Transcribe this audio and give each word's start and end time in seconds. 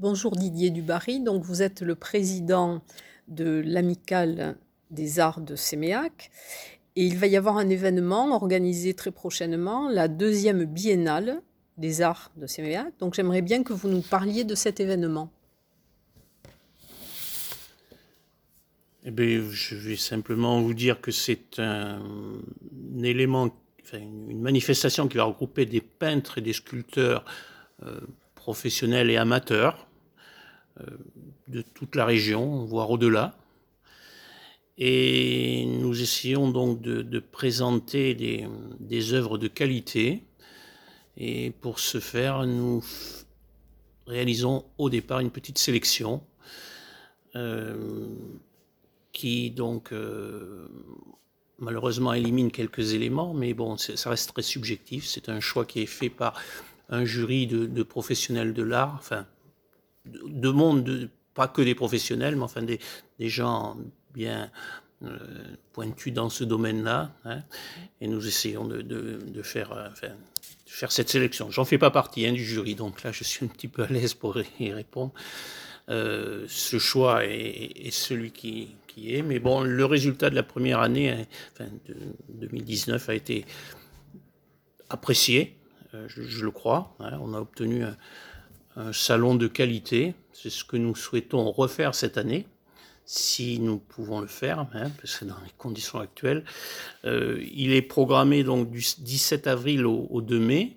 Bonjour 0.00 0.34
Didier 0.34 0.70
Dubarry, 0.70 1.20
donc 1.20 1.44
vous 1.44 1.60
êtes 1.60 1.82
le 1.82 1.94
président 1.94 2.80
de 3.28 3.62
l'Amicale 3.62 4.56
des 4.90 5.20
Arts 5.20 5.42
de 5.42 5.56
Séméac 5.56 6.30
et 6.96 7.04
il 7.04 7.18
va 7.18 7.26
y 7.26 7.36
avoir 7.36 7.58
un 7.58 7.68
événement 7.68 8.34
organisé 8.34 8.94
très 8.94 9.10
prochainement, 9.10 9.90
la 9.90 10.08
deuxième 10.08 10.64
biennale 10.64 11.42
des 11.76 12.00
Arts 12.00 12.32
de 12.36 12.46
Séméac. 12.46 12.94
Donc 12.98 13.12
j'aimerais 13.12 13.42
bien 13.42 13.62
que 13.62 13.74
vous 13.74 13.90
nous 13.90 14.00
parliez 14.00 14.44
de 14.44 14.54
cet 14.54 14.80
événement. 14.80 15.30
Eh 19.04 19.10
bien, 19.10 19.42
je 19.50 19.74
vais 19.74 19.96
simplement 19.96 20.62
vous 20.62 20.72
dire 20.72 21.02
que 21.02 21.10
c'est 21.10 21.58
un, 21.58 22.00
élément, 23.02 23.50
une 23.92 24.40
manifestation 24.40 25.08
qui 25.08 25.18
va 25.18 25.24
regrouper 25.24 25.66
des 25.66 25.82
peintres 25.82 26.38
et 26.38 26.40
des 26.40 26.54
sculpteurs 26.54 27.22
euh, 27.82 28.00
professionnels 28.34 29.10
et 29.10 29.18
amateurs 29.18 29.86
de 31.48 31.62
toute 31.62 31.96
la 31.96 32.04
région, 32.04 32.64
voire 32.64 32.90
au-delà. 32.90 33.36
Et 34.78 35.66
nous 35.66 36.00
essayons 36.00 36.50
donc 36.50 36.80
de, 36.80 37.18
présenter 37.18 38.14
des, 38.14 39.12
œuvres 39.12 39.36
de 39.36 39.48
qualité. 39.48 40.22
Et 41.18 41.50
pour 41.60 41.78
ce 41.78 42.00
faire, 42.00 42.46
nous 42.46 42.82
réalisons 44.06 44.64
au 44.78 44.88
départ 44.88 45.20
une 45.20 45.30
petite 45.30 45.58
sélection 45.58 46.22
euh, 47.36 48.06
qui 49.12 49.50
donc 49.50 49.92
euh, 49.92 50.66
malheureusement 51.58 52.14
élimine 52.14 52.50
quelques 52.50 52.94
éléments, 52.94 53.34
mais 53.34 53.52
bon, 53.52 53.76
ça 53.76 54.10
reste 54.10 54.32
très 54.32 54.42
subjectif. 54.42 55.06
C'est 55.06 55.28
un 55.28 55.40
choix 55.40 55.66
qui 55.66 55.80
est 55.80 55.86
fait 55.86 56.08
par 56.08 56.40
un 56.88 57.04
jury 57.04 57.46
de, 57.46 57.82
professionnels 57.82 58.52
de 58.52 58.62
l'art, 58.62 59.02
de, 60.06 60.48
monde, 60.50 61.08
pas 61.34 61.48
que 61.48 61.62
des 61.62 61.74
professionnels, 61.74 62.36
mais 62.36 62.42
enfin 62.42 62.62
des, 62.62 62.78
gens 63.20 63.76
bien 64.12 64.50
euh, 65.04 65.18
pointus 65.72 66.12
dans 66.12 66.28
ce 66.28 66.44
domaine-là. 66.44 67.12
Hein. 67.24 67.42
et 68.00 68.08
nous 68.08 68.26
essayons 68.26 68.66
de, 68.66 69.42
faire, 69.42 69.72
euh, 69.72 69.88
faire 70.66 70.92
cette 70.92 71.08
sélection. 71.08 71.50
J'en 71.50 71.64
fais 71.64 71.78
pas 71.78 71.90
partie 71.90 72.26
hein, 72.26 72.32
du 72.32 72.44
jury, 72.44 72.74
donc 72.74 73.02
là 73.02 73.12
je 73.12 73.24
suis 73.24 73.44
un 73.44 73.48
petit 73.48 73.68
peu 73.68 73.82
à 73.82 73.86
l'aise 73.86 74.14
pour 74.14 74.38
y 74.60 74.72
répondre. 74.72 75.12
Euh, 75.88 76.44
ce 76.48 76.78
choix 76.78 77.24
est, 77.24 77.90
celui 77.90 78.30
qui, 78.30 78.76
qui, 78.86 79.14
est. 79.14 79.22
Mais 79.22 79.40
bon, 79.40 79.62
le 79.62 79.84
résultat 79.84 80.30
de 80.30 80.36
la 80.36 80.44
première 80.44 80.80
année, 80.80 81.10
hein, 81.10 81.26
enfin, 81.52 81.68
de 81.86 81.96
2019, 82.46 83.08
a 83.08 83.14
été 83.14 83.44
apprécié, 84.88 85.56
je, 86.06 86.44
le 86.44 86.50
crois. 86.52 86.96
On 87.00 87.34
a 87.34 87.40
obtenu 87.40 87.82
un, 87.82 87.96
salon 88.92 89.34
de 89.34 89.46
qualité. 89.46 90.14
C'est 90.32 90.50
ce 90.50 90.64
que 90.64 90.76
nous 90.76 90.94
souhaitons 90.94 91.50
refaire 91.50 91.94
cette 91.94 92.16
année, 92.18 92.46
si 93.04 93.58
nous 93.58 93.78
pouvons 93.78 94.20
le 94.20 94.26
faire, 94.26 94.60
hein, 94.72 94.90
parce 95.00 95.18
que 95.18 95.24
dans 95.24 95.40
les 95.44 95.52
conditions 95.58 95.98
actuelles. 95.98 96.44
Euh, 97.04 97.42
il 97.52 97.72
est 97.72 97.82
programmé 97.82 98.44
donc 98.44 98.70
du 98.70 98.84
17 98.98 99.46
avril 99.46 99.86
au, 99.86 100.20
2 100.20 100.38
mai, 100.38 100.76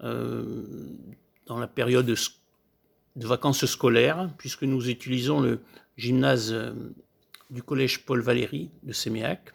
dans 0.00 1.58
la 1.58 1.68
période 1.68 2.06
de 2.06 3.26
vacances 3.26 3.66
scolaires, 3.66 4.30
puisque 4.38 4.62
nous 4.64 4.88
utilisons 4.88 5.40
le 5.40 5.60
gymnase 5.96 6.52
euh, 6.52 6.72
du 7.50 7.62
collège 7.62 8.04
Paul 8.04 8.20
Valéry 8.20 8.70
de 8.82 8.92
Séméac. 8.92 9.52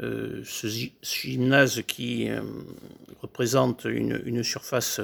Euh, 0.00 0.42
ce 0.44 0.68
gymnase 1.02 1.82
qui 1.86 2.28
euh, 2.28 2.40
représente 3.20 3.84
une, 3.84 4.42
surface 4.44 5.00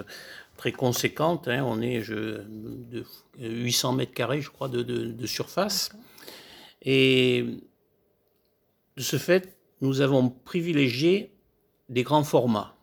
très 0.57 0.73
conséquente, 0.73 1.49
hein, 1.49 1.65
on 1.65 1.81
est 1.81 2.09
de 2.09 3.05
800 3.39 3.93
mètres 3.93 4.15
carrés, 4.15 4.41
je 4.41 4.51
crois, 4.51 4.69
de 4.69 5.27
surface. 5.27 5.91
Et 6.83 7.45
de 8.97 9.03
ce 9.03 9.17
fait, 9.17 9.57
nous 9.81 10.01
avons 10.01 10.29
privilégié 10.29 11.33
des 11.89 12.03
grands 12.03 12.25
formats 12.25 12.75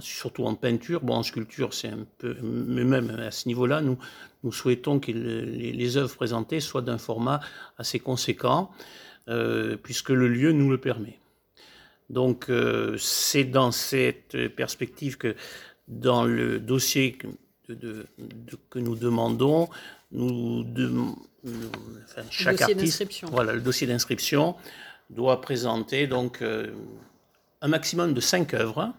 surtout 0.00 0.44
en 0.44 0.54
peinture, 0.54 1.00
bon, 1.00 1.14
en 1.14 1.22
sculpture, 1.22 1.72
c'est 1.72 1.88
un 1.88 2.06
peu, 2.18 2.36
mais 2.42 2.84
même 2.84 3.10
à 3.10 3.30
ce 3.30 3.48
niveau-là, 3.48 3.80
nous, 3.80 3.98
nous 4.44 4.52
souhaitons 4.52 5.00
que 5.00 5.10
les, 5.10 5.96
œuvres 5.96 6.14
présentées 6.14 6.60
soient 6.60 6.82
d'un 6.82 6.98
format 6.98 7.40
assez 7.78 7.98
conséquent, 7.98 8.70
euh, 9.28 9.76
puisque 9.76 10.10
le 10.10 10.28
lieu 10.28 10.52
nous 10.52 10.70
le 10.70 10.78
permet. 10.78 11.18
Donc, 12.10 12.48
euh, 12.48 12.96
c'est 12.98 13.44
dans 13.44 13.72
cette 13.72 14.48
perspective 14.54 15.16
que, 15.16 15.34
dans 15.88 16.24
le 16.24 16.60
dossier 16.60 17.12
que, 17.12 17.26
que 18.70 18.78
nous 18.78 18.94
demandons, 18.94 19.68
nous, 20.12 20.64
de, 20.64 20.90
chaque 22.30 22.62
artiste, 22.62 23.04
voilà, 23.30 23.52
le 23.52 23.60
dossier 23.60 23.86
d'inscription 23.86 24.56
doit 25.10 25.40
présenter 25.40 26.06
donc 26.06 26.42
euh, 26.42 26.72
un 27.60 27.68
maximum 27.68 28.14
de 28.14 28.20
cinq 28.20 28.54
œuvres 28.54 28.92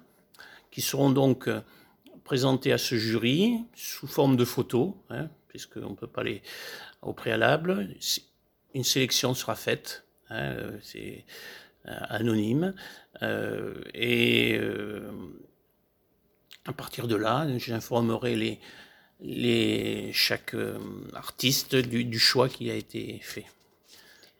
qui 0.71 0.81
seront 0.81 1.09
donc 1.09 1.47
euh, 1.47 1.61
présentés 2.23 2.71
à 2.71 2.77
ce 2.77 2.95
jury 2.95 3.63
sous 3.75 4.07
forme 4.07 4.37
de 4.37 4.45
photos, 4.45 4.93
hein, 5.09 5.29
puisqu'on 5.47 5.91
ne 5.91 5.95
peut 5.95 6.07
pas 6.07 6.23
les 6.23 6.41
au 7.01 7.13
préalable. 7.13 7.87
Une 8.73 8.83
sélection 8.83 9.33
sera 9.33 9.55
faite, 9.55 10.05
hein, 10.29 10.55
c'est 10.81 11.25
euh, 11.87 11.97
anonyme, 12.09 12.73
et 13.93 14.59
partir 16.79 17.07
de 17.07 17.15
là, 17.15 17.45
j'informerai 17.57 18.35
les, 18.35 18.59
les, 19.21 20.11
chaque 20.13 20.55
artiste 21.13 21.75
du 21.75 22.19
choix 22.19 22.47
qui 22.47 22.71
a 22.71 22.75
été 22.75 23.19
fait. 23.21 23.45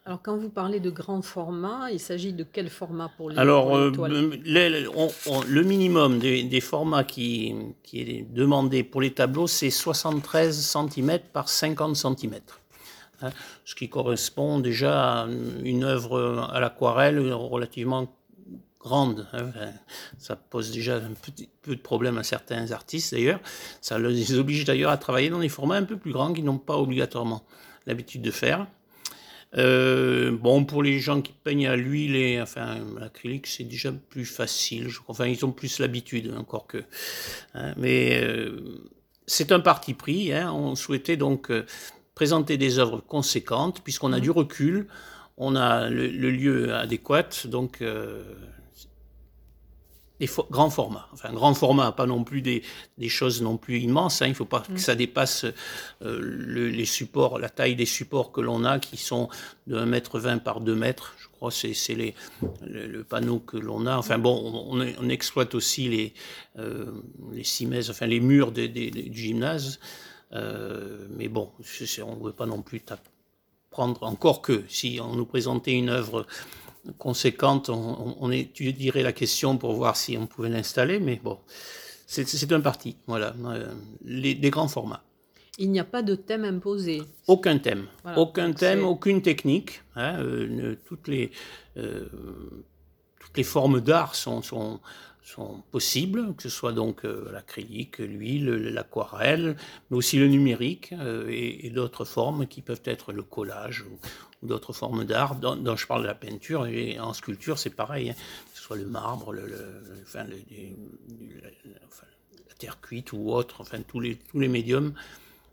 Alors, 0.10 0.22
quand 0.24 0.38
vous 0.38 0.50
parlez 0.50 0.80
de 0.80 0.90
grand 0.90 1.22
format, 1.22 1.92
il 1.92 2.00
s'agit 2.00 2.34
de 2.34 2.44
quel 2.44 2.70
format 2.70 3.12
pour 3.16 3.30
les 3.30 3.38
Alors, 3.38 3.76
euh, 3.76 3.92
le 3.92 5.62
minimum 5.64 6.18
des, 6.18 6.62
formats 6.62 7.04
qui, 7.04 7.54
qui, 7.84 8.02
est 8.02 8.34
demandé 8.34 8.84
pour 8.84 9.02
les 9.02 9.12
tableaux, 9.12 9.46
c'est 9.46 9.70
73 9.70 10.58
cm 10.58 11.20
par 11.32 11.48
50 11.48 11.96
cm. 11.96 12.40
Hein, 13.22 13.30
ce 13.66 13.76
qui 13.76 13.88
correspond 13.90 14.60
déjà 14.60 15.24
à 15.24 15.28
une 15.64 15.84
œuvre 15.84 16.50
à 16.52 16.60
l'aquarelle 16.60 17.20
relativement 17.32 18.08
grande. 18.80 19.28
Hein, 19.34 19.52
ça 20.18 20.36
pose 20.36 20.72
déjà 20.72 20.98
un 20.98 21.14
petit 21.14 21.50
peu 21.62 21.76
de 21.76 21.82
problème 21.82 22.18
à 22.18 22.24
certains 22.24 22.72
artistes 22.72 23.14
d'ailleurs. 23.14 23.40
Ça 23.82 24.00
les 24.00 24.34
oblige 24.38 24.66
d'ailleurs 24.66 24.92
à 24.92 24.98
travailler 24.98 25.30
dans 25.30 25.40
des 25.40 25.50
formats 25.50 25.76
un 25.76 25.84
peu 25.84 25.98
plus 25.98 26.12
grands 26.12 26.34
qu'ils 26.34 26.46
n'ont 26.46 26.58
pas 26.58 26.78
obligatoirement 26.78 27.44
l'habitude 27.86 28.22
de 28.22 28.32
faire. 28.32 28.68
Euh, 29.58 30.32
bon, 30.32 30.64
pour 30.64 30.84
les 30.84 31.00
gens 31.00 31.22
qui 31.22 31.32
peignent 31.32 31.68
à 31.68 31.76
l'huile 31.76 32.16
et 32.16 32.42
enfin 32.42 32.78
l'acrylique, 33.00 33.48
c'est 33.48 33.64
déjà 33.64 33.92
plus 33.92 34.26
facile. 34.26 34.90
Enfin, 35.08 35.26
ils 35.26 35.44
ont 35.46 35.52
plus 35.52 35.80
l'habitude, 35.80 36.34
encore 36.38 36.68
que. 36.68 36.84
Hein. 37.56 37.74
mais 37.78 38.22
euh, 38.24 38.62
c'est 39.26 39.52
un 39.52 39.60
parti 39.60 39.94
pris. 39.94 40.32
Hein. 40.34 40.54
On 40.54 40.76
souhaitait 40.76 41.18
donc 41.18 41.50
euh, 41.50 41.66
présenter 42.14 42.58
des 42.58 42.78
œuvres 42.80 43.00
conséquentes, 43.00 43.82
puisqu'on 43.82 44.14
a 44.14 44.18
mmh. 44.18 44.22
du 44.22 44.32
recul, 44.32 44.88
on 45.38 45.56
a 45.56 45.90
le, 45.90 46.08
lieu 46.10 46.76
adéquat, 46.76 47.30
donc 47.46 47.82
des 50.20 50.30
grands 50.50 50.70
formats. 50.70 51.08
Enfin, 51.14 51.32
grand 51.34 51.54
format, 51.54 51.92
pas 51.92 52.06
non 52.06 52.24
plus 52.24 52.42
des, 52.42 52.64
des 52.98 53.10
choses 53.10 53.42
non 53.42 53.58
plus 53.58 53.80
immenses. 53.80 54.22
Hein. 54.22 54.28
Il 54.28 54.32
ne 54.32 54.36
faut 54.36 54.46
pas 54.46 54.62
que 54.62 54.74
mm. 54.74 54.78
ça 54.78 54.96
dépasse 54.96 55.46
euh, 56.02 56.70
les 56.72 56.86
supports, 56.86 57.40
la 57.40 57.50
taille 57.50 57.76
des 57.76 57.86
supports 57.86 58.32
que 58.32 58.42
l'on 58.42 58.64
a, 58.66 58.80
qui 58.80 58.98
sont 58.98 59.30
de 59.68 59.78
1,20 59.78 60.30
m 60.30 60.40
par 60.40 60.62
2 60.62 60.76
mètres. 60.76 61.16
Je 61.20 61.28
crois 61.30 61.52
que 61.52 61.74
c'est 61.74 61.96
les, 61.96 62.16
le, 62.62 63.04
panneau 63.04 63.40
que 63.40 63.58
l'on 63.58 63.86
a. 63.86 63.98
Enfin 63.98 64.18
bon, 64.18 64.68
on, 64.72 64.82
on, 64.82 65.10
exploite 65.10 65.56
aussi 65.56 65.88
les, 65.88 66.14
euh, 66.58 66.92
les 67.32 67.44
cimaises, 67.44 67.90
enfin 67.90 68.06
les 68.06 68.20
murs 68.20 68.52
des, 68.52 68.68
du 68.68 69.18
gymnase. 69.18 69.80
Euh, 70.34 71.08
mais 71.18 71.28
bon, 71.28 71.52
on 71.58 72.16
ne 72.16 72.24
veut 72.26 72.34
pas 72.34 72.46
non 72.46 72.62
plus 72.62 72.82
prendre, 73.70 74.04
encore 74.04 74.42
que 74.42 74.64
si 74.68 75.00
on 75.02 75.16
nous 75.16 75.26
présentait 75.26 75.74
une 75.74 75.90
œuvre 75.90 76.26
conséquente, 76.98 77.70
on, 77.70 78.16
on, 78.20 78.32
étudierait 78.32 79.04
la 79.04 79.14
question 79.14 79.58
pour 79.58 79.74
voir 79.74 79.96
si 79.96 80.18
on 80.18 80.28
pouvait 80.28 80.50
l'installer, 80.50 81.00
mais 81.00 81.20
bon, 81.24 81.40
c'est 82.08 82.52
un 82.52 82.62
parti, 82.62 82.98
voilà, 83.06 83.36
euh, 83.46 83.72
les, 84.04 84.36
grands 84.50 84.68
formats. 84.68 85.04
Il 85.58 85.72
n'y 85.72 85.80
a 85.80 85.84
pas 85.84 86.02
de 86.02 86.16
thème 86.16 86.46
imposé. 86.46 87.04
Aucun 87.28 87.58
thème, 87.60 87.86
aucun 88.16 88.54
thème, 88.54 88.84
aucune 88.84 89.22
technique. 89.22 89.82
Hein, 89.96 90.20
euh, 90.20 90.76
toutes 90.86 91.08
les 91.08 91.32
euh, 91.78 92.08
toutes 93.20 93.38
les 93.38 93.44
formes 93.44 93.80
d'art 93.82 94.16
sont, 94.16 94.42
sont 94.42 94.80
sont 95.22 95.62
possibles, 95.72 96.34
que 96.36 96.44
ce 96.44 96.50
soit 96.50 96.72
donc 96.72 97.06
euh, 97.06 97.30
l'acrylique, 97.32 98.00
l'huile, 98.00 98.50
l'aquarelle, 98.50 99.56
mais 99.90 99.98
aussi 99.98 100.18
le 100.18 100.28
numérique 100.28 100.94
euh, 100.94 101.28
et, 101.30 101.70
d'autres 101.70 102.06
formes 102.06 102.48
qui 102.48 102.62
peuvent 102.62 102.82
être 102.86 103.12
le 103.12 103.24
collage 103.24 103.82
ou, 103.82 104.00
d'autres 104.42 104.74
formes 104.74 105.04
d'art. 105.04 105.36
Dont, 105.36 105.76
je 105.76 105.86
parle 105.86 106.04
de 106.04 106.08
la 106.08 106.16
peinture 106.16 106.66
et 106.66 107.00
en 107.00 107.14
sculpture, 107.14 107.60
c'est 107.60 107.70
pareil, 107.70 108.12
hein, 108.12 108.16
que 108.52 108.58
ce 108.58 108.64
soit 108.64 108.78
le 108.78 108.86
marbre, 108.86 109.34
la 109.34 109.44
terre 112.58 112.80
cuite 112.82 113.12
ou 113.14 113.32
autre, 113.32 113.58
enfin 113.60 113.82
tous 113.82 114.00
les, 114.00 114.16
tous 114.16 114.40
les 114.40 114.48
médiums 114.48 114.94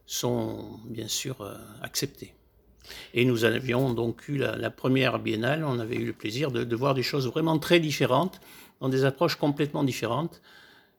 sont 0.06 0.78
bien 0.84 1.08
sûr 1.08 1.36
acceptés. 1.82 2.32
Et 3.14 3.24
nous 3.24 3.44
avions 3.44 3.92
donc 3.92 4.28
eu 4.28 4.36
la, 4.36 4.70
première 4.70 5.18
biennale, 5.18 5.64
on 5.64 5.78
avait 5.78 5.96
eu 5.96 6.06
le 6.06 6.12
plaisir 6.12 6.50
de, 6.50 6.76
voir 6.76 6.94
des 6.94 7.02
choses 7.02 7.26
vraiment 7.26 7.58
très 7.58 7.80
différentes, 7.80 8.40
dans 8.80 8.88
des 8.88 9.04
approches 9.04 9.36
complètement 9.36 9.84
différentes, 9.84 10.42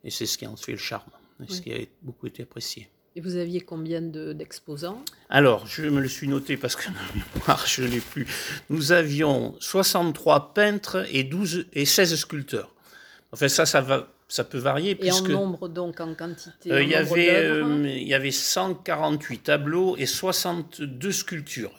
et 0.04 0.10
c'est 0.10 0.26
ce 0.26 0.38
qui 0.38 0.48
en 0.48 0.56
fait 0.56 0.72
le 0.72 0.78
charme, 0.78 1.12
ce 1.48 1.62
qui 1.62 1.74
a 1.74 1.78
beaucoup 2.02 2.28
été 2.28 2.44
apprécié. 2.44 2.90
Et 3.16 3.20
vous 3.20 3.36
aviez 3.36 3.62
combien 3.62 4.00
d'exposants? 4.02 5.04
Alors, 5.32 5.66
je 5.66 5.82
me 5.82 6.00
le 6.00 6.08
suis 6.08 6.28
noté 6.28 6.56
parce 6.56 6.76
que 6.76 6.84
je 7.66 7.82
ne 7.82 7.88
l'ai 7.88 8.00
plus. 8.00 8.28
Nous 8.70 8.92
avions 8.92 9.56
63 9.60 10.54
peintres 10.54 11.04
et, 11.12 11.24
12, 11.24 11.66
et 11.74 11.86
16 11.86 12.16
sculpteurs. 12.16 12.76
Enfin, 13.32 13.48
ça, 13.48 13.66
ça, 13.66 13.82
va, 13.82 14.08
ça 14.28 14.44
peut 14.44 14.58
varier. 14.58 14.98
Et 15.02 15.12
en 15.12 15.22
nombre, 15.22 15.70
donc, 15.70 16.00
en 16.00 16.14
quantité 16.14 16.72
euh, 16.72 16.84
il, 16.84 16.90
y 16.90 16.96
avait, 16.96 17.30
euh, 17.30 17.88
il 17.88 18.08
y 18.08 18.14
avait 18.14 18.32
148 18.32 19.40
tableaux 19.40 19.96
et 19.98 20.06
62 20.06 21.12
sculptures. 21.12 21.74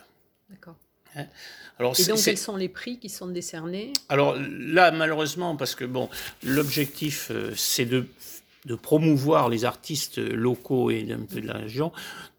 D'accord. 0.48 0.76
Hein? 1.14 1.26
Alors, 1.78 1.94
et 1.98 2.04
donc, 2.04 2.18
quels 2.24 2.38
sont 2.38 2.56
les 2.56 2.68
prix 2.68 2.98
qui 2.98 3.08
sont 3.08 3.28
décernés? 3.28 3.92
Alors 4.08 4.36
là, 4.36 4.90
malheureusement, 4.90 5.56
parce 5.56 5.74
que 5.74 5.84
bon, 5.84 6.08
l'objectif, 6.42 7.30
euh, 7.30 7.52
c'est 7.54 7.86
de 7.86 8.06
de 8.66 8.74
promouvoir 8.74 9.48
les 9.48 9.64
artistes 9.64 10.18
locaux 10.18 10.90
et 10.90 11.06
un 11.10 11.24
peu 11.24 11.40
de 11.40 11.46
la 11.46 11.54
région. 11.54 11.90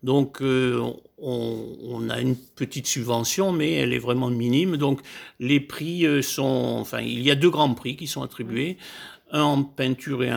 Donc, 0.03 0.41
euh, 0.41 0.79
on, 1.17 2.07
a 2.09 2.19
une 2.19 2.35
petite 2.35 2.85
subvention, 2.85 3.51
mais 3.51 3.73
elle 3.73 3.93
est 3.93 3.99
vraiment 3.99 4.29
minime. 4.29 4.77
Donc, 4.77 5.01
les 5.39 5.59
prix 5.59 6.05
sont, 6.21 6.77
enfin, 6.77 6.99
il 6.99 7.21
y 7.21 7.31
a 7.31 7.35
deux 7.35 7.49
grands 7.49 7.73
prix 7.73 7.95
qui 7.95 8.05
sont 8.05 8.21
attribués, 8.21 8.77
un 9.31 9.41
en 9.41 9.63
peinture 9.63 10.23
et 10.23 10.29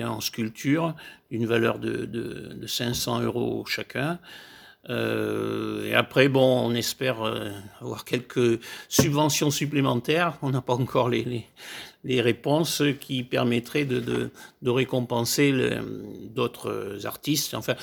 un, 0.00 0.08
en 0.08 0.20
sculpture, 0.20 0.94
d'une 1.30 1.46
valeur 1.46 1.78
de, 1.78 2.04
de, 2.04 2.54
de, 2.54 2.66
500 2.66 3.22
euros 3.22 3.64
chacun. 3.66 4.18
Euh, 4.88 5.84
et 5.84 5.94
après, 5.94 6.28
bon, 6.28 6.60
on 6.64 6.74
espère 6.74 7.22
euh, 7.22 7.50
avoir 7.80 8.04
quelques 8.04 8.60
subventions 8.88 9.50
supplémentaires. 9.50 10.38
On 10.42 10.50
n'a 10.50 10.60
pas 10.60 10.74
encore 10.74 11.08
les, 11.08 11.24
les, 11.24 11.46
les, 12.06 12.20
réponses 12.20 12.82
qui 13.00 13.22
permettraient 13.22 13.84
de, 13.84 14.00
de, 14.00 14.30
de 14.62 14.70
récompenser 14.70 15.52
d'autres 16.34 17.04
artistes. 17.04 17.54
Enfin, 17.54 17.74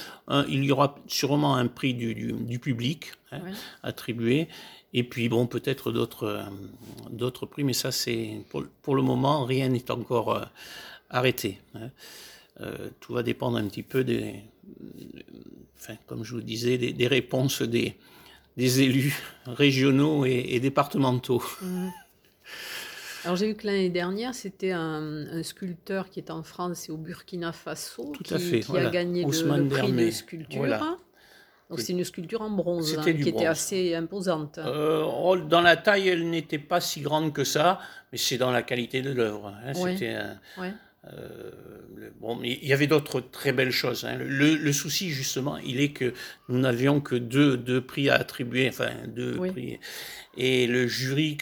il 0.47 0.63
y 0.63 0.71
aura 0.71 0.95
sûrement 1.07 1.55
un 1.55 1.67
prix 1.67 1.93
du, 1.93 2.15
du, 2.15 2.33
du 2.33 2.59
public 2.59 3.13
hein, 3.31 3.41
attribué. 3.83 4.47
Et 4.93 5.03
puis, 5.03 5.27
bon, 5.27 5.47
peut-être 5.47 5.91
d'autres 5.91 7.45
prix, 7.45 7.63
mais 7.63 7.73
ça, 7.73 7.91
c'est 7.91 8.41
pour, 8.49 8.63
pour, 8.81 8.95
le 8.95 9.01
moment, 9.01 9.45
rien 9.45 9.69
n'est 9.69 9.89
encore 9.89 10.35
euh, 10.35 10.45
arrêté. 11.09 11.59
Hein. 11.75 11.89
tout 12.99 13.13
va 13.13 13.23
dépendre 13.23 13.57
un 13.57 13.67
petit 13.67 13.81
peu 13.83 14.03
des, 14.03 14.43
comme 16.07 16.23
je 16.23 16.35
vous 16.35 16.41
disais, 16.41 16.77
des, 16.77 17.07
réponses 17.07 17.61
des, 17.61 17.95
des, 18.57 18.81
élus 18.81 19.15
régionaux 19.45 20.25
et, 20.25 20.59
départementaux. 20.59 21.43
Mmh. 21.61 21.89
Alors 23.23 23.35
j'ai 23.35 23.47
vu 23.47 23.55
que 23.55 23.67
l'année 23.67 23.89
dernière, 23.89 24.35
c'était 24.35 24.71
un, 24.71 25.41
sculpteur 25.43 26.09
qui 26.09 26.19
est 26.19 26.31
en 26.31 26.43
France 26.43 26.89
et 26.89 26.91
au 26.91 26.97
Burkina 26.97 27.51
Faso 27.51 28.11
qui, 28.23 28.33
a 28.33 28.89
gagné 28.89 29.23
le, 29.23 29.67
prix 29.69 29.91
de 29.91 30.11
sculpture. 30.11 30.97
Donc 31.69 31.79
c'est 31.79 31.93
une 31.93 32.03
sculpture 32.03 32.41
en 32.41 32.51
bronze 32.51 32.97
hein, 32.97 33.03
qui 33.03 33.29
était 33.29 33.45
assez 33.45 33.95
imposante. 33.95 34.59
Euh, 34.59 35.03
oh, 35.03 35.37
dans 35.37 35.61
la 35.61 35.77
taille, 35.77 36.09
elle 36.09 36.29
n'était 36.29 36.59
pas 36.59 36.81
si 36.81 37.01
grande 37.01 37.33
que 37.33 37.43
ça, 37.43 37.79
mais 38.11 38.17
c'est 38.17 38.37
dans 38.37 38.51
la 38.51 38.61
qualité 38.61 39.01
de 39.01 39.11
l'œuvre. 39.11 39.47
Hein. 39.65 39.73
C'était 39.73 40.17
euh, 41.11 41.51
bon, 42.21 42.39
il 42.43 42.65
y 42.65 42.73
avait 42.73 42.87
d'autres 42.87 43.19
très 43.19 43.51
belles 43.51 43.71
choses. 43.71 44.05
Hein. 44.05 44.17
Le, 44.19 44.71
souci, 44.71 45.09
justement, 45.09 45.57
il 45.57 45.81
est 45.81 45.91
que 45.91 46.13
nous 46.47 46.59
n'avions 46.59 47.01
que 47.01 47.15
deux, 47.15 47.57
deux, 47.57 47.81
prix 47.81 48.09
à 48.09 48.15
attribuer, 48.15 48.69
enfin 48.69 48.91
deux 49.07 49.35
prix. 49.35 49.79
Et 50.37 50.67
le 50.67 50.87
jury, 50.87 51.37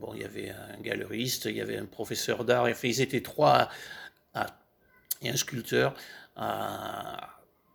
bon, 0.00 0.12
il 0.14 0.22
y 0.22 0.24
avait 0.24 0.50
un 0.50 0.80
galeriste, 0.80 1.46
il 1.46 1.56
y 1.56 1.60
avait 1.60 1.76
un 1.76 1.84
professeur 1.84 2.44
d'art, 2.44 2.64
enfin, 2.64 2.88
ils 2.88 3.00
étaient 3.00 3.22
trois 3.22 3.68
et 5.22 5.30
un 5.30 5.36
sculpteur 5.36 5.94
à 6.36 7.30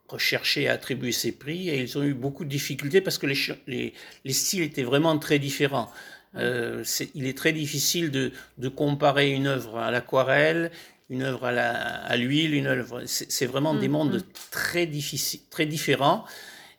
rechercher 0.08 0.68
à 0.68 0.74
attribuer 0.74 1.12
ces 1.12 1.32
prix 1.32 1.70
et 1.70 1.82
ils 1.82 1.98
ont 1.98 2.04
eu 2.04 2.14
beaucoup 2.14 2.44
de 2.44 2.50
difficultés 2.50 3.02
parce 3.02 3.18
que 3.18 3.28
les, 3.28 3.38
les, 3.68 3.94
les 4.26 4.34
styles 4.34 4.62
étaient 4.64 4.84
vraiment 4.84 5.18
très 5.18 5.40
différents. 5.40 5.90
Euh, 6.36 6.84
il 7.14 7.28
est 7.28 7.38
très 7.38 7.52
difficile 7.52 8.10
de, 8.10 8.32
de 8.58 8.70
comparer 8.70 9.32
une 9.32 9.48
œuvre 9.48 9.80
à 9.80 9.92
l'aquarelle, 9.92 10.72
une 11.12 11.24
œuvre 11.24 11.46
à 11.46 12.18
l'huile, 12.18 12.56
une 12.56 12.68
œuvre. 12.68 13.04
C'est 13.06 13.46
vraiment 13.46 13.76
des 13.76 13.90
mm, 13.90 13.92
mondes 13.92 14.16
mm. 14.16 14.24
très 14.50 14.86
difficiles, 14.88 15.42
très 15.52 15.66
différents, 15.66 16.26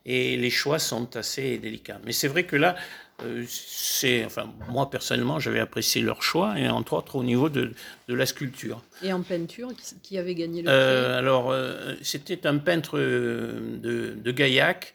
et 0.07 0.37
les 0.37 0.51
choix 0.51 0.79
sont 0.79 1.17
assez 1.17 1.59
délicats. 1.59 2.01
Mais 2.05 2.13
c'est 2.13 2.29
vrai 2.29 2.45
que 2.45 2.57
là, 2.57 2.75
euh, 3.25 3.45
c'est, 3.47 4.25
enfin, 4.25 4.51
moi 4.71 4.89
personnellement, 4.89 5.39
j'avais 5.39 5.61
apprécié 5.61 6.01
leur 6.01 6.23
choix, 6.23 6.59
et 6.59 6.67
entre 6.69 6.95
autres 6.95 7.17
au 7.17 7.25
niveau 7.25 7.51
de, 7.51 7.73
de 8.09 8.15
la 8.15 8.25
sculpture. 8.25 8.83
Et 9.03 9.13
en 9.13 9.21
peinture, 9.23 9.71
qui, 10.03 10.17
avait 10.17 10.35
gagné 10.35 10.63
le 10.63 10.69
euh, 10.71 11.05
prix? 11.05 11.19
Alors, 11.19 11.51
euh, 11.51 11.95
c'était 12.01 12.47
un 12.47 12.57
peintre 12.57 12.99
de, 12.99 14.17
de 14.17 14.33
Gaillac. 14.33 14.95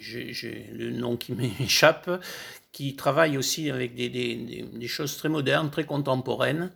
j'ai 0.00 0.70
le 0.72 0.90
nom 0.92 1.16
qui 1.16 1.32
m'échappe, 1.60 2.08
qui 2.70 2.94
travaille 2.94 3.36
aussi 3.36 3.68
avec 3.68 3.96
des, 3.96 4.08
des, 4.08 4.64
des, 4.72 4.88
choses 4.88 5.16
très 5.16 5.28
modernes, 5.28 5.70
très 5.70 5.84
contemporaines. 5.84 6.70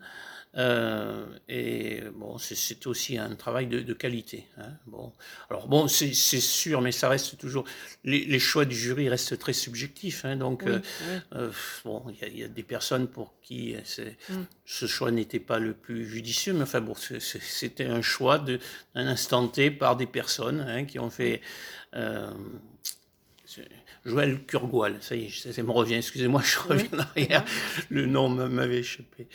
Euh, 0.57 1.25
et 1.49 2.03
bon, 2.15 2.37
c'est 2.39 2.87
aussi 2.87 3.17
un 3.17 3.35
travail 3.35 3.67
de, 3.67 3.93
qualité. 3.95 4.47
Hein. 4.59 4.71
Bon, 4.87 5.13
alors 5.49 5.67
bon, 5.67 5.89
c'est 5.89 6.13
sûr, 6.13 6.81
mais 6.81 6.93
ça 6.93 7.09
reste 7.09 7.39
toujours. 7.39 7.65
Les, 8.05 8.39
choix 8.39 8.65
du 8.65 8.77
jury 8.77 9.09
restent 9.09 9.39
très 9.39 9.53
subjectifs. 9.53 10.25
Hein, 10.25 10.37
donc, 10.37 10.65
euh, 10.65 10.81
euh, 11.35 11.51
bon, 11.85 12.05
il 12.23 12.39
y, 12.39 12.45
a 12.45 12.49
des 12.49 12.63
personnes 12.63 13.07
pour 13.07 13.35
qui 13.41 13.75
mm. 13.75 14.35
ce 14.65 14.87
choix 14.87 15.11
n'était 15.11 15.41
pas 15.41 15.59
le 15.59 15.73
plus 15.73 16.07
judicieux, 16.07 16.53
mais 16.53 16.63
enfin 16.63 16.81
bon, 16.81 16.95
c'était 16.95 17.87
un 17.87 18.03
choix 18.03 18.39
d'un 18.39 18.59
instant 18.95 19.49
T 19.49 19.71
par 19.71 19.97
des 19.97 20.07
personnes 20.07 20.61
hein, 20.61 20.85
qui 20.85 20.99
ont 20.99 21.11
fait. 21.11 21.41
Joël 24.05 24.45
Kurgoal, 24.47 24.97
ça 25.01 25.15
y 25.15 25.27
est, 25.27 25.53
ça, 25.53 25.63
me 25.63 25.71
revient, 25.71 25.95
excusez-moi, 25.95 26.43
je 26.45 26.59
reviens 26.59 26.89
en 26.93 26.99
arrière, 26.99 27.45
le 27.89 28.07
nom 28.07 28.29
m'avait 28.29 28.79
échappé. 28.79 29.29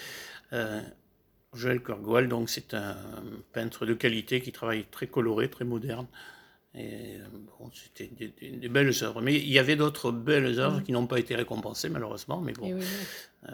Joël 1.58 1.82
Corgoal, 1.82 2.28
donc 2.28 2.50
c'est 2.50 2.74
un 2.74 2.96
peintre 3.54 3.86
de 3.86 3.94
qualité 3.94 4.42
qui 4.42 4.52
travaille 4.52 4.86
très 4.90 5.08
coloré, 5.08 5.50
très 5.50 5.66
moderne. 5.66 6.08
Et 6.76 7.18
bon, 7.60 7.72
c'était 7.74 8.10
des, 8.10 8.70
belles 8.70 8.94
œuvres. 9.02 9.22
Mais 9.22 9.36
il 9.36 9.50
y 9.50 9.58
avait 9.58 9.76
d'autres 9.76 10.12
belles 10.12 10.60
œuvres 10.60 10.82
qui 10.82 10.92
n'ont 10.92 11.08
pas 11.08 11.20
été 11.20 11.36
récompensées, 11.36 11.90
malheureusement. 11.90 12.40
Mais 12.40 12.54
bon, 12.54 12.78
euh, 13.48 13.52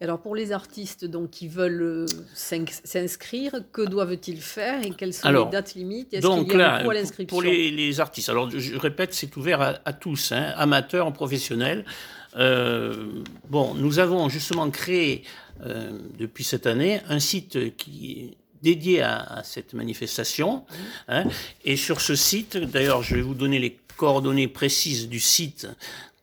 alors 0.00 0.20
pour 0.20 0.34
les 0.34 0.52
artistes 0.52 1.04
donc, 1.04 1.30
qui 1.30 1.48
veulent 1.48 1.82
euh, 1.82 2.06
s'inscrire, 2.34 3.52
que 3.72 3.82
doivent-ils 3.82 4.40
faire 4.40 4.84
et 4.84 4.90
quelles 4.90 5.14
sont 5.14 5.30
les 5.30 5.50
dates 5.50 5.74
limites? 5.74 6.12
Est-ce 6.12 6.26
qu'il 6.26 6.58
y 6.58 6.62
a 6.62 6.74
un 6.74 6.88
à 6.88 6.94
l'inscription? 6.94 7.36
Pour 7.36 7.42
les, 7.42 8.00
artistes, 8.00 8.28
alors 8.28 8.50
je 8.50 8.76
répète, 8.76 9.14
c'est 9.14 9.34
ouvert 9.36 9.80
à, 9.84 9.92
tous, 9.92 10.32
hein, 10.32 10.52
amateurs, 10.56 11.12
professionnels. 11.12 11.84
Euh, 12.36 13.22
bon, 13.48 13.74
nous 13.74 14.00
avons 14.00 14.28
justement 14.28 14.68
créé 14.68 15.22
depuis 15.60 16.44
cette 16.44 16.66
année 16.66 17.00
un 17.08 17.20
site 17.20 17.76
qui 17.76 18.12
est 18.12 18.36
dédié 18.62 19.02
à, 19.02 19.42
cette 19.44 19.74
manifestation. 19.74 20.64
Hein, 21.08 21.24
et 21.64 21.76
sur 21.76 22.00
ce 22.00 22.14
site, 22.14 22.56
d'ailleurs, 22.56 23.02
je 23.02 23.14
vais 23.16 23.22
vous 23.22 23.34
donner 23.34 23.58
les 23.58 23.78
coordonnées 23.96 24.48
précises 24.48 25.08
du 25.08 25.20
site 25.20 25.68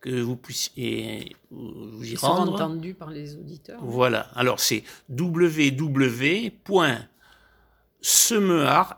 que 0.01 0.19
vous 0.19 0.35
puissiez 0.35 1.35
vous 1.51 2.03
y 2.03 2.15
rendre. 2.15 2.57
Sont 2.57 2.63
entendus 2.63 2.95
par 2.95 3.11
les 3.11 3.35
auditeurs. 3.35 3.79
Voilà. 3.83 4.21
Alors 4.35 4.59
c'est 4.59 4.83
www.semeart 5.09 6.57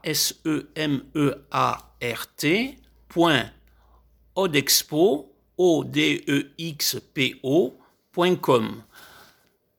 s 0.03 0.35
e 0.45 0.69
m 0.75 1.01
e 1.13 1.45
a 1.51 1.93
r 2.01 2.27
t 2.37 2.77
odexpo 4.35 5.29
o 5.57 5.83
d 5.83 6.23
e 6.27 6.53
x 6.57 6.97
p 7.13 7.39
o.com. 7.43 8.83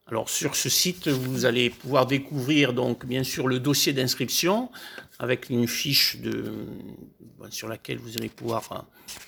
Alors 0.06 0.28
sur 0.28 0.54
ce 0.54 0.68
site, 0.68 1.08
vous 1.08 1.46
allez 1.46 1.70
pouvoir 1.70 2.06
découvrir 2.06 2.75
donc 2.75 3.06
bien 3.06 3.23
sûr 3.23 3.49
le 3.49 3.58
dossier 3.58 3.94
d'inscription 3.94 4.70
avec 5.18 5.49
une 5.49 5.66
fiche 5.66 6.18
de, 6.18 6.52
sur 7.49 7.68
laquelle 7.68 7.96
vous 7.96 8.18
allez 8.18 8.28
pouvoir 8.28 8.87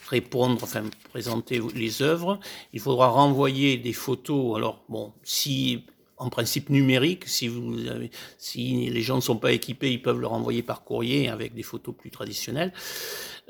répondre, 0.09 0.59
enfin 0.63 0.85
présenter 1.11 1.63
les 1.75 2.03
œuvres. 2.03 2.41
Il 2.75 2.81
faudra 2.81 3.09
renvoyer 3.09 3.79
des 3.79 3.95
photos. 3.95 4.57
Alors 4.57 4.85
bon, 4.91 5.15
si 5.23 5.87
en 6.19 6.29
principe 6.29 6.69
numérique, 6.69 7.27
si, 7.27 7.49
les 7.49 9.03
gens 9.03 9.17
ne 9.17 9.21
sont 9.23 9.37
pas 9.39 9.53
équipés, 9.53 9.93
ils 9.93 10.03
peuvent 10.03 10.21
le 10.21 10.27
renvoyer 10.27 10.63
par 10.63 10.85
courrier 10.85 11.31
avec 11.31 11.55
des 11.55 11.63
photos 11.63 11.95
plus 11.97 12.11
traditionnelles. 12.11 12.75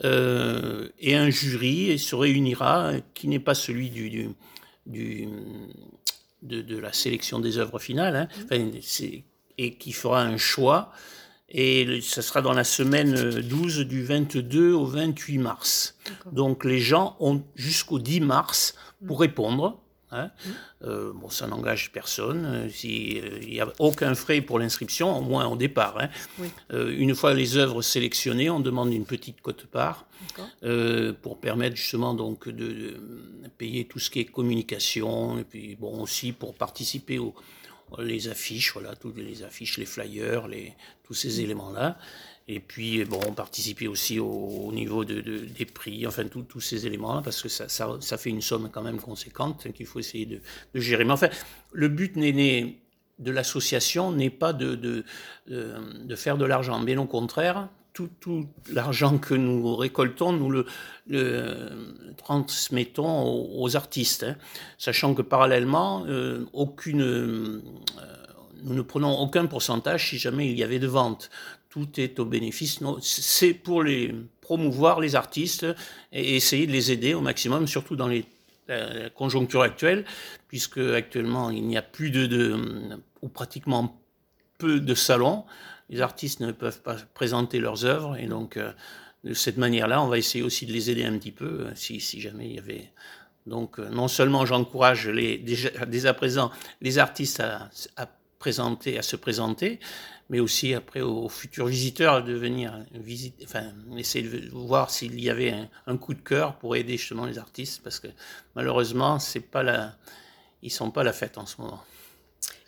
Euh, 0.05 0.89
et 1.01 1.17
un 1.17 1.31
jury 1.31 1.99
se 1.99 2.15
réunira 2.15 2.93
qui 3.15 3.27
n'est 3.27 3.41
pas 3.41 3.55
celui 3.55 3.91
du 3.91 4.31
de, 6.47 6.79
la 6.79 6.93
sélection 6.93 7.39
des 7.39 7.59
œuvres 7.59 7.79
finales, 7.79 8.29
hein, 8.51 8.57
mmh. 8.57 9.05
et 9.59 9.75
qui 9.77 9.93
fera 9.93 10.23
un 10.23 10.37
choix 10.37 10.93
Et 11.49 12.01
ça 12.03 12.23
sera 12.23 12.43
dans 12.43 12.53
la 12.53 12.65
semaine 12.65 13.15
12 13.15 13.81
du 13.81 14.05
22 14.05 14.73
au 14.73 14.85
28 14.85 15.39
mars. 15.39 15.99
Donc 16.33 16.65
les 16.65 16.81
gens 16.81 17.17
ont 17.21 17.43
jusqu'au 17.55 17.99
10 17.99 18.21
mars 18.21 18.75
pour 19.07 19.21
répondre. 19.21 19.81
Hein. 20.13 20.27
Mmh. 20.27 20.51
Euh, 20.85 21.13
bon, 21.15 21.29
ça 21.29 21.47
n'engage 21.47 21.91
personne. 21.91 22.71
Il 22.85 23.49
n'y 23.49 23.61
a 23.61 23.69
aucun 23.79 24.15
frais 24.15 24.41
pour 24.41 24.59
l'inscription, 24.59 25.19
au 25.19 25.21
moins 25.21 25.47
au 25.47 25.57
départ. 25.57 25.99
Hein. 26.01 26.09
Euh, 26.73 26.95
une 26.97 27.15
fois 27.15 27.35
les 27.35 27.57
œuvres 27.57 27.83
sélectionnées, 27.83 28.49
on 28.51 28.61
demande 28.61 28.93
une 28.93 29.05
petite 29.05 29.41
cote-part 29.41 30.07
euh, 30.63 31.13
pour 31.23 31.39
permettre 31.39 31.77
justement 31.77 32.15
donc 32.15 32.49
de, 32.49 32.97
payer 33.59 33.87
tout 33.87 33.99
ce 33.99 34.11
qui 34.11 34.21
est 34.21 34.25
communication 34.27 35.39
et 35.39 35.45
puis 35.45 35.77
bon 35.77 36.03
aussi 36.03 36.33
pour 36.33 36.55
participer 36.55 37.19
aux 37.19 37.35
les 37.99 38.29
affiches, 38.29 38.73
voilà, 38.73 38.95
toutes 38.95 39.17
les 39.17 39.43
affiches, 39.43 39.79
les 39.79 39.87
flyers, 39.87 40.49
les, 40.49 40.73
tous 41.05 41.15
ces 41.15 41.41
éléments-là. 41.41 41.99
Et 42.49 42.61
puis, 42.61 43.05
bon, 43.05 43.19
participer 43.33 43.89
aussi 43.89 44.21
au, 44.21 44.71
niveau 44.73 45.05
de, 45.05 45.21
des 45.21 45.65
prix, 45.65 46.07
enfin, 46.07 46.25
tous 46.27 46.61
ces 46.61 46.87
éléments-là, 46.87 47.23
parce 47.23 47.43
que 47.43 47.49
ça, 47.49 47.69
ça, 47.69 47.97
ça, 48.01 48.19
fait 48.19 48.31
une 48.31 48.43
somme 48.43 48.71
quand 48.71 48.83
même 48.83 49.01
conséquente 49.01 49.73
qu'il 49.73 49.87
faut 49.87 49.99
essayer 49.99 50.27
de, 50.27 50.41
de, 50.73 50.81
gérer. 50.81 51.05
Mais 51.05 51.13
enfin, 51.13 51.29
le 51.73 51.89
but 51.89 52.15
n'est 52.17 52.77
de 53.19 53.31
l'association 53.31 54.13
n'est 54.13 54.31
pas 54.31 54.53
de, 54.53 54.75
de, 54.75 55.05
de, 55.47 56.17
faire 56.17 56.37
de 56.37 56.45
l'argent, 56.45 56.79
mais 56.79 56.97
au 56.97 57.07
contraire, 57.07 57.69
tout, 58.21 58.47
l'argent 58.71 59.19
que 59.19 59.35
nous 59.35 59.75
récoltons, 59.77 60.33
nous 60.33 60.51
le, 60.51 60.67
transmettons 62.17 63.47
aux, 63.59 63.77
artistes, 63.77 64.25
hein. 64.25 64.37
sachant 64.79 65.15
que 65.15 65.23
parallèlement, 65.23 66.05
euh, 66.07 66.45
aucune, 66.53 67.03
euh, 67.03 67.63
nous 68.65 68.75
ne 68.75 68.83
prenons 68.83 69.19
aucun 69.19 69.47
pourcentage 69.47 70.11
si 70.11 70.19
jamais 70.19 70.51
il 70.51 70.59
y 70.59 70.63
avait 70.63 70.79
de 70.79 70.89
ventes 70.89 71.31
tout 71.69 72.01
est 72.01 72.19
au 72.21 72.25
bénéfice. 72.25 72.81
C'est 73.03 73.53
pour 73.53 73.83
les 73.83 74.15
promouvoir 74.41 74.99
les 74.99 75.15
artistes 75.15 75.67
et 76.11 76.35
essayer 76.35 76.67
de 76.67 76.73
les 76.73 76.91
aider 76.91 77.13
au 77.13 77.21
maximum, 77.21 77.67
surtout 77.67 77.97
dans 77.97 78.09
les, 78.09 78.25
la 78.67 79.11
conjoncture 79.11 79.61
actuelle, 79.61 80.07
puisque 80.49 80.79
actuellement 80.79 81.51
il 81.51 81.67
n'y 81.67 81.77
a 81.77 81.83
plus 81.83 82.11
de, 82.11 82.57
ou 83.21 83.29
pratiquement 83.29 84.01
peu 84.57 84.81
de 84.81 84.95
salons. 84.95 85.45
Les 85.89 86.01
artistes 86.01 86.41
ne 86.41 86.53
peuvent 86.53 86.83
pas 86.83 86.97
présenter 87.15 87.61
leurs 87.61 87.85
œuvres 87.85 88.17
et 88.17 88.27
donc 88.27 88.57
euh, 88.57 88.73
de 89.25 89.35
cette 89.35 89.57
manière-là, 89.57 90.03
on 90.03 90.09
va 90.09 90.19
essayer 90.19 90.45
aussi 90.45 90.67
de 90.67 90.73
les 90.73 90.91
aider 90.91 91.05
un 91.05 91.19
petit 91.19 91.33
peu 91.33 91.67
euh, 91.67 91.75
si, 91.75 92.01
jamais 92.21 92.47
il 92.47 92.55
y 92.55 92.59
avait. 92.59 92.93
Donc 93.47 93.79
euh, 93.79 93.89
non 93.89 94.09
seulement 94.09 94.47
j'encourage 94.47 95.09
les 95.09 95.39
dès 95.39 96.07
à 96.07 96.15
présent 96.15 96.51
les 96.81 96.99
artistes 96.99 97.41
à, 97.41 97.71
présenter, 98.39 98.99
à 98.99 99.03
se 99.03 99.17
présenter, 99.17 99.81
mais 100.29 100.41
aussi 100.41 100.75
après 100.75 101.01
aux 101.01 101.29
futurs 101.29 101.67
visiteurs 101.67 102.23
de 102.23 102.35
venir 102.35 102.79
visiter, 102.93 103.45
enfin, 103.45 103.73
essayer 103.97 104.29
de 104.29 104.51
voir 104.51 104.91
s'il 104.91 105.19
y 105.21 105.31
avait 105.31 105.55
un, 105.87 105.97
coup 105.97 106.15
de 106.15 106.21
cœur 106.21 106.57
pour 106.59 106.77
aider 106.77 106.97
justement 106.97 107.27
les 107.27 107.39
artistes, 107.39 107.83
parce 107.83 107.99
que 107.99 108.09
malheureusement, 108.55 109.19
c'est 109.19 109.41
pas 109.41 109.63
la, 109.63 109.97
ils 110.63 110.71
sont 110.71 110.91
pas 110.91 111.03
la 111.03 111.13
fête 111.13 111.39
en 111.39 111.47
ce 111.47 111.61
moment. 111.61 111.83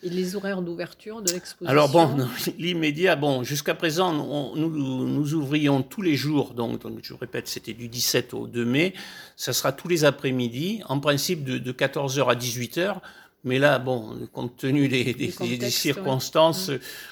Et 0.03 0.11
les 0.11 0.37
horaires 0.37 0.63
d'ouverture 0.63 1.23
de 1.23 1.33
l'exposition 1.33 1.67
Alors 1.67 1.89
bon, 1.89 2.29
l'immédiat, 2.59 3.17
bon, 3.17 3.43
jusqu'à 3.43 3.75
présent, 3.75 4.13
nous, 4.13 5.07
nous, 5.07 5.35
ouvrions 5.35 5.83
tous 5.83 6.03
les 6.03 6.15
jours, 6.15 6.55
donc, 6.55 6.81
je 7.03 7.15
répète, 7.15 7.49
c'était 7.49 7.73
du 7.73 7.89
17 7.89 8.33
au 8.35 8.47
2 8.47 8.65
mai, 8.65 8.95
ça 9.37 9.53
sera 9.53 9.73
tous 9.73 9.89
les 9.89 10.05
après-midi, 10.05 10.83
en 10.89 11.01
principe 11.01 11.43
de, 11.43 11.59
de 11.59 11.73
14h 11.73 12.31
à 12.31 12.37
18h, 12.37 13.01
mais 13.45 13.59
là, 13.59 13.79
bon, 13.79 14.29
compte 14.33 14.57
tenu 14.57 14.89
des, 14.89 15.71
circonstances, 15.71 16.71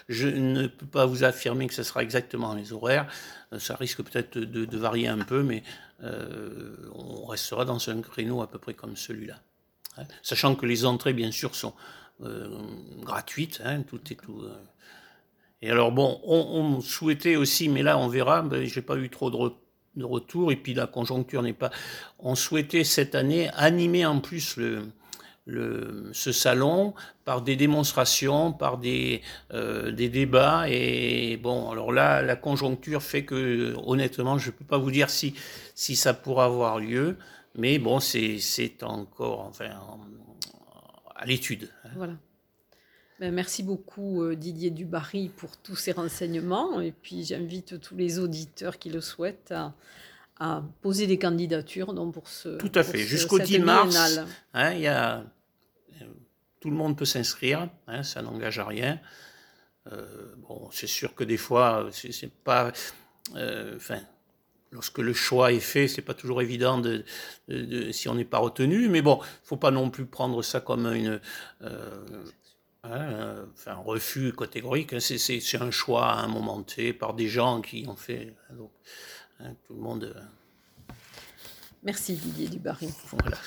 je 0.08 0.28
ne 0.28 0.66
peux 0.66 0.86
pas 0.86 1.06
vous 1.06 1.24
affirmer 1.24 1.68
que 1.68 1.74
ce 1.74 1.82
sera 1.82 2.02
exactement 2.02 2.54
les 2.54 2.72
horaires. 2.72 3.06
Euh, 3.52 3.58
ça 3.58 3.76
risque 3.76 4.02
peut-être 4.02 4.38
de, 4.38 4.76
varier 4.76 5.08
un 5.08 5.18
peu, 5.18 5.42
mais 5.42 5.62
euh, 6.02 6.76
on 6.94 7.26
restera 7.26 7.64
dans 7.64 7.88
un 7.88 8.00
créneau 8.02 8.42
à 8.42 8.50
peu 8.50 8.58
près 8.58 8.74
comme 8.74 8.96
celui-là. 8.96 9.40
Hein. 9.98 10.04
Sachant 10.22 10.56
que 10.56 10.66
les 10.66 10.84
entrées, 10.84 11.12
bien 11.12 11.30
sûr, 11.30 11.54
sont 11.54 11.74
euh, 12.22 12.48
gratuites. 13.02 13.60
Hein, 13.64 13.82
tout 13.82 14.00
est 14.10 14.16
tout. 14.16 14.44
Et 15.62 15.70
alors, 15.70 15.92
bon, 15.92 16.20
on, 16.24 16.80
souhaitait 16.80 17.36
aussi, 17.36 17.68
mais 17.68 17.82
là, 17.82 17.98
on 17.98 18.08
verra, 18.08 18.42
ben, 18.42 18.64
j'ai 18.64 18.82
pas 18.82 18.96
eu 18.96 19.08
trop 19.08 19.30
de, 19.30 19.52
de 19.96 20.04
retours, 20.04 20.52
et 20.52 20.56
puis 20.56 20.74
la 20.74 20.86
conjoncture 20.86 21.42
n'est 21.42 21.52
pas. 21.52 21.70
On 22.18 22.34
souhaitait 22.34 22.84
cette 22.84 23.14
année 23.14 23.48
animer 23.54 24.04
en 24.06 24.20
plus 24.20 24.56
le 24.56 24.82
le, 25.46 26.10
ce 26.12 26.32
salon 26.32 26.92
par 27.24 27.40
des 27.40 27.56
démonstrations, 27.56 28.52
par 28.52 28.78
des, 28.78 29.22
euh, 29.54 29.90
des 29.92 30.08
débats. 30.08 30.68
Et 30.68 31.38
bon, 31.38 31.70
alors 31.70 31.92
là, 31.92 32.20
la 32.20 32.36
conjoncture 32.36 33.02
fait 33.02 33.24
que, 33.24 33.74
honnêtement, 33.84 34.38
je 34.38 34.48
ne 34.48 34.52
peux 34.52 34.64
pas 34.64 34.78
vous 34.78 34.90
dire 34.90 35.08
si, 35.08 35.34
si 35.74 35.96
ça 35.96 36.14
pourra 36.14 36.46
avoir 36.46 36.78
lieu. 36.78 37.16
Mais 37.56 37.78
bon, 37.78 38.00
c'est 38.00 38.82
encore 38.82 39.40
enfin, 39.48 39.70
à 41.16 41.26
l'étude. 41.26 41.70
Voilà. 41.94 42.14
Ben, 43.18 43.32
merci 43.32 43.62
beaucoup 43.62 44.22
euh, 44.22 44.36
Didier 44.36 44.70
Dubarry 44.70 45.30
pour 45.30 45.56
tous 45.56 45.76
ces 45.76 45.92
renseignements. 45.92 46.80
Et 46.80 46.92
puis 46.92 47.24
j'invite 47.24 47.80
tous 47.80 47.96
les 47.96 48.18
auditeurs 48.18 48.78
qui 48.78 48.90
le 48.90 49.00
souhaitent 49.00 49.52
à, 49.52 49.74
à 50.38 50.62
poser 50.82 51.06
des 51.06 51.18
candidatures 51.18 51.94
donc, 51.94 52.12
pour 52.12 52.28
ce. 52.28 52.58
Tout 52.58 52.72
à 52.74 52.82
fait. 52.82 52.98
Jusqu'au 52.98 53.38
10 53.38 53.60
mars, 53.60 54.20
hein, 54.52 54.72
y 54.74 54.86
a 54.86 55.24
tout 56.66 56.70
le 56.70 56.76
monde 56.76 56.96
peut 56.96 57.04
s'inscrire, 57.04 57.68
hein, 57.86 58.02
ça 58.02 58.22
n'engage 58.22 58.58
à 58.58 58.64
rien. 58.64 58.98
Euh, 59.92 60.34
bon, 60.38 60.68
c'est 60.72 60.88
sûr 60.88 61.14
que 61.14 61.22
des 61.22 61.36
fois, 61.36 61.88
c'est 61.92 62.32
pas. 62.32 62.72
Euh, 63.36 63.76
enfin, 63.76 64.00
lorsque 64.72 64.98
le 64.98 65.12
choix 65.12 65.52
est 65.52 65.60
fait, 65.60 65.88
c'est 65.88 66.02
pas 66.02 66.14
toujours 66.14 66.42
évident 66.42 66.78
de, 66.78 67.04
si 67.92 68.08
on 68.08 68.14
n'est 68.14 68.24
pas 68.24 68.38
retenu. 68.38 68.88
Mais 68.88 69.02
bon, 69.02 69.20
faut 69.42 69.56
pas 69.56 69.70
non 69.70 69.90
plus 69.90 70.06
prendre 70.06 70.42
ça 70.42 70.60
comme 70.60 70.86
une. 70.86 71.20
Euh, 71.62 72.24
hein, 72.84 73.46
un 73.66 73.74
refus 73.74 74.32
catégorique. 74.32 74.92
Hein. 74.92 75.00
C'est 75.00 75.60
un 75.60 75.70
choix 75.70 76.06
à 76.06 76.22
un 76.22 76.28
moment 76.28 76.62
T 76.62 76.92
par 76.92 77.14
des 77.14 77.28
gens 77.28 77.60
qui 77.60 77.86
ont 77.88 77.96
fait. 77.96 78.34
Donc, 78.52 78.70
tout 79.66 79.74
le 79.74 79.80
monde. 79.80 80.14
Merci 81.82 82.14
Didier 82.14 82.48
Dubarry. 82.48 82.88
Voilà. 83.12 83.38